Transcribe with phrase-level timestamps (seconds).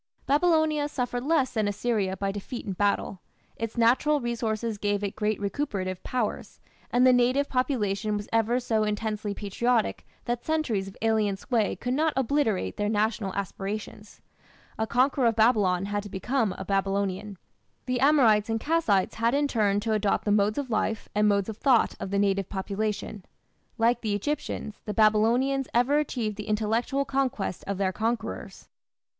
[0.25, 3.21] Babylonia suffered less than Assyria by defeat in battle;
[3.55, 8.83] its natural resources gave it great recuperative powers, and the native population was ever so
[8.83, 14.21] intensely patriotic that centuries of alien sway could not obliterate their national aspirations.
[14.79, 17.37] A conqueror of Babylon had to become a Babylonian.
[17.85, 21.47] The Amorites and Kassites had in turn to adopt the modes of life and modes
[21.47, 23.23] of thought of the native population.
[23.77, 28.67] Like the Egyptians, the Babylonians ever achieved the intellectual conquest of their conquerors.